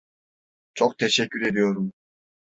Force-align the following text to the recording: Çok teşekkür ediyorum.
Çok 0.73 0.97
teşekkür 0.99 1.41
ediyorum. 1.41 1.91